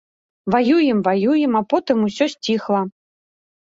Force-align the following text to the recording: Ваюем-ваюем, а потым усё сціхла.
Ваюем-ваюем, 0.53 1.51
а 1.61 1.63
потым 1.75 1.97
усё 2.09 2.25
сціхла. 2.37 2.81